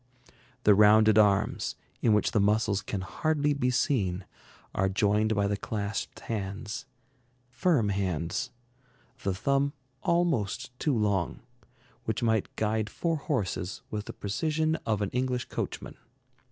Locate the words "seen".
3.69-4.25